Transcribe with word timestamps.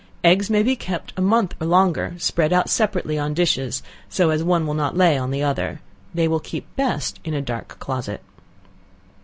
Eggs 0.23 0.49
may 0.49 0.63
be 0.63 0.75
kept 0.75 1.13
a 1.15 1.21
month 1.21 1.53
or 1.61 1.67
longer, 1.67 2.15
spread 2.17 2.51
out 2.51 2.71
separately 2.71 3.19
on 3.19 3.35
dishes, 3.35 3.83
so 4.09 4.31
as 4.31 4.43
one 4.43 4.65
will 4.65 4.73
not 4.73 4.97
lay 4.97 5.15
on 5.15 5.31
another. 5.31 5.79
They 6.11 6.27
will 6.27 6.39
keep 6.39 6.75
best 6.75 7.19
in 7.23 7.35
a 7.35 7.39
dark 7.43 7.77
closet. 7.77 8.21